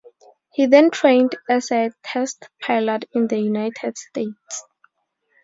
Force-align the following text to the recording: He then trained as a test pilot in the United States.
He 0.51 0.65
then 0.65 0.89
trained 0.89 1.37
as 1.47 1.71
a 1.71 1.91
test 2.01 2.49
pilot 2.59 3.05
in 3.13 3.27
the 3.27 3.37
United 3.37 3.99
States. 3.99 4.65